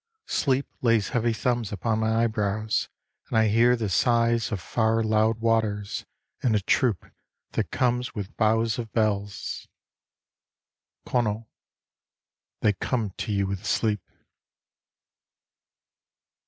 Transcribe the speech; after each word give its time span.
Sleep 0.25 0.65
lays 0.81 1.09
heavy 1.09 1.31
thumbs 1.31 1.71
Upon 1.71 1.99
my 1.99 2.23
eyebrows, 2.23 2.89
and 3.29 3.37
I 3.37 3.49
hear 3.49 3.75
the 3.75 3.87
sighs 3.87 4.51
Of 4.51 4.59
far 4.59 5.03
loud 5.03 5.37
waters, 5.39 6.07
and 6.41 6.55
a 6.55 6.59
troop 6.59 7.05
that 7.51 7.69
comes 7.69 8.15
With 8.15 8.35
boughs 8.35 8.79
of 8.79 8.91
bells" 8.93 9.67
CONALL 11.05 11.47
"\" 11.97 12.17
They 12.61 12.73
come 12.73 13.11
to 13.17 13.31
you 13.31 13.45
with 13.45 13.63
sleep." 13.63 14.01